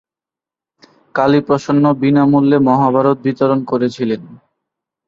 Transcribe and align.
কালীপ্রসন্ন 1.15 1.85
বিনামূল্যে 2.01 2.57
মহাভারত 2.67 3.17
বিতরণ 3.25 3.59
করেছিলেন। 3.63 4.21